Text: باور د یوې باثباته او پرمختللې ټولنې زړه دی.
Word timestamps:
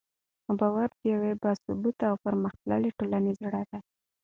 باور 0.59 0.89
د 0.99 1.01
یوې 1.13 1.31
باثباته 1.41 2.05
او 2.11 2.15
پرمختللې 2.23 2.89
ټولنې 2.97 3.31
زړه 3.41 3.61
دی. 3.69 3.79